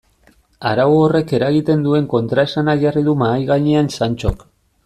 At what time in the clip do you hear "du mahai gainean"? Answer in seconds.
3.11-3.93